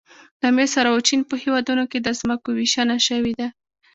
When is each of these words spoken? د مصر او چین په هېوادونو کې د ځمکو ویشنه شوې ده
د 0.41 0.43
مصر 0.57 0.83
او 0.91 0.97
چین 1.07 1.21
په 1.29 1.35
هېوادونو 1.43 1.83
کې 1.91 1.99
د 2.01 2.07
ځمکو 2.19 2.49
ویشنه 2.57 2.97
شوې 3.07 3.33
ده 3.39 3.47